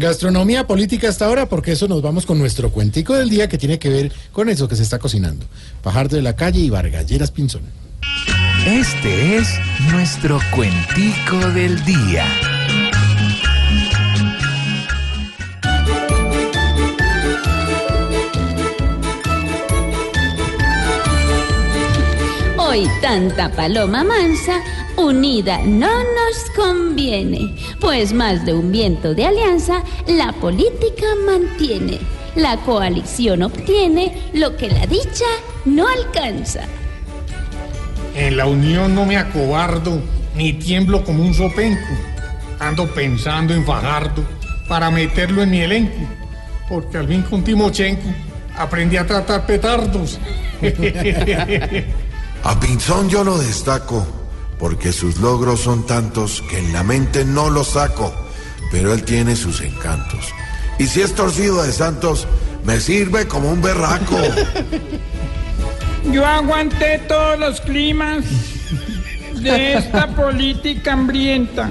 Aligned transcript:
Gastronomía 0.00 0.66
política 0.66 1.10
hasta 1.10 1.26
ahora, 1.26 1.46
porque 1.46 1.72
eso 1.72 1.86
nos 1.86 2.00
vamos 2.00 2.24
con 2.24 2.38
nuestro 2.38 2.70
cuentico 2.70 3.14
del 3.14 3.28
día 3.28 3.48
que 3.50 3.58
tiene 3.58 3.78
que 3.78 3.90
ver 3.90 4.12
con 4.32 4.48
eso 4.48 4.66
que 4.66 4.74
se 4.74 4.82
está 4.82 4.98
cocinando. 4.98 5.44
Pajardo 5.82 6.16
de 6.16 6.22
la 6.22 6.34
calle 6.34 6.60
y 6.60 6.70
Vargalleras 6.70 7.30
Pinzón. 7.30 7.62
Este 8.66 9.36
es 9.36 9.48
nuestro 9.92 10.40
cuentico 10.54 11.36
del 11.50 11.84
día. 11.84 12.59
Hoy 22.70 22.88
tanta 23.00 23.50
paloma 23.50 24.04
mansa 24.04 24.60
unida 24.96 25.58
no 25.64 25.88
nos 25.88 26.50
conviene, 26.54 27.52
pues 27.80 28.12
más 28.12 28.46
de 28.46 28.54
un 28.54 28.70
viento 28.70 29.12
de 29.12 29.26
alianza 29.26 29.82
la 30.06 30.32
política 30.34 31.06
mantiene. 31.26 31.98
La 32.36 32.58
coalición 32.58 33.42
obtiene 33.42 34.16
lo 34.34 34.56
que 34.56 34.68
la 34.68 34.86
dicha 34.86 35.24
no 35.64 35.88
alcanza. 35.88 36.60
En 38.14 38.36
la 38.36 38.46
unión 38.46 38.94
no 38.94 39.04
me 39.04 39.16
acobardo, 39.16 40.00
ni 40.36 40.52
tiemblo 40.52 41.02
como 41.02 41.24
un 41.24 41.34
sopenco. 41.34 41.92
Ando 42.60 42.86
pensando 42.94 43.52
en 43.52 43.66
Fajardo 43.66 44.22
para 44.68 44.92
meterlo 44.92 45.42
en 45.42 45.50
mi 45.50 45.60
elenco, 45.62 46.06
porque 46.68 46.98
al 46.98 47.08
fin 47.08 47.22
con 47.22 47.42
Timochenko 47.42 48.14
aprendí 48.56 48.96
a 48.96 49.04
tratar 49.04 49.44
petardos. 49.44 50.20
A 52.44 52.58
Pinzón 52.58 53.08
yo 53.08 53.22
lo 53.22 53.38
destaco, 53.38 54.06
porque 54.58 54.92
sus 54.92 55.18
logros 55.18 55.60
son 55.60 55.86
tantos 55.86 56.42
que 56.48 56.58
en 56.58 56.72
la 56.72 56.82
mente 56.82 57.24
no 57.24 57.50
los 57.50 57.68
saco, 57.68 58.12
pero 58.70 58.92
él 58.92 59.04
tiene 59.04 59.36
sus 59.36 59.60
encantos. 59.60 60.28
Y 60.78 60.86
si 60.86 61.02
es 61.02 61.14
torcido 61.14 61.62
de 61.62 61.72
Santos, 61.72 62.26
me 62.64 62.80
sirve 62.80 63.26
como 63.28 63.50
un 63.50 63.60
berraco. 63.60 64.16
Yo 66.10 66.24
aguanté 66.24 66.98
todos 67.06 67.38
los 67.38 67.60
climas 67.60 68.24
de 69.34 69.74
esta 69.74 70.08
política 70.08 70.94
hambrienta. 70.94 71.70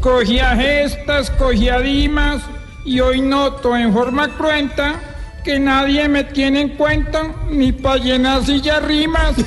Cogía 0.00 0.56
gestas, 0.56 1.30
cogía 1.30 1.78
dimas, 1.78 2.42
y 2.84 3.00
hoy 3.00 3.20
noto 3.20 3.76
en 3.76 3.92
forma 3.92 4.28
cruenta 4.36 5.13
que 5.44 5.60
nadie 5.60 6.08
me 6.08 6.24
tiene 6.24 6.62
en 6.62 6.68
cuenta 6.70 7.34
ni 7.50 7.70
para 7.70 7.98
llenar 7.98 8.44
sillas 8.44 8.82
rimas. 8.82 9.36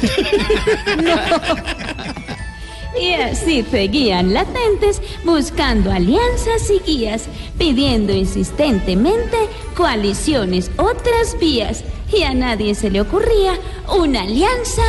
Y 3.00 3.14
así 3.14 3.64
seguían 3.70 4.34
latentes 4.34 5.02
buscando 5.24 5.92
alianzas 5.92 6.68
y 6.72 6.80
guías, 6.80 7.28
pidiendo 7.58 8.12
insistentemente 8.12 9.38
coaliciones, 9.76 10.72
otras 10.78 11.38
vías. 11.40 11.84
Y 12.12 12.24
a 12.24 12.34
nadie 12.34 12.74
se 12.74 12.90
le 12.90 13.02
ocurría 13.02 13.60
una 14.00 14.22
alianza. 14.22 14.82